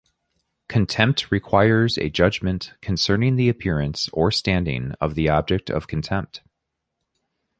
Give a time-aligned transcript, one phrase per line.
[0.67, 6.41] Contempt requires a judgment concerning the appearance or standing of the object of contempt.